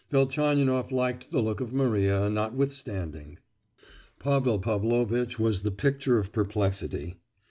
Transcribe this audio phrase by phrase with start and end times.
[0.09, 3.37] Velchaninoff liked the look of Maria, notwithstanding.
[4.17, 7.17] Pavel Pavlovitch was the picture of perplexity.